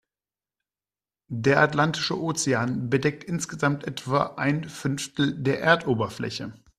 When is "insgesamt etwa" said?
3.23-4.33